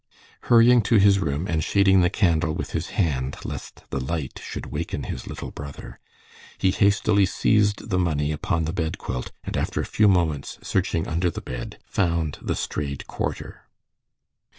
Hurrying 0.45 0.81
to 0.89 0.95
his 0.95 1.19
room, 1.19 1.45
and 1.47 1.63
shading 1.63 2.01
the 2.01 2.09
candle 2.09 2.55
with 2.55 2.71
his 2.71 2.87
hand 2.87 3.37
lest 3.45 3.83
the 3.91 3.99
light 3.99 4.41
should 4.43 4.65
waken 4.71 5.03
his 5.03 5.27
little 5.27 5.51
brother, 5.51 5.99
he 6.57 6.71
hastily 6.71 7.27
seized 7.27 7.91
the 7.91 7.99
money 7.99 8.31
upon 8.31 8.65
the 8.65 8.73
bed 8.73 8.97
quilt, 8.97 9.31
and 9.43 9.55
after 9.55 9.79
a 9.79 9.85
few 9.85 10.07
moments' 10.07 10.57
searching 10.63 11.07
under 11.07 11.29
the 11.29 11.39
bed, 11.39 11.77
found 11.85 12.39
the 12.41 12.55
strayed 12.55 13.05
quarter. 13.05 13.67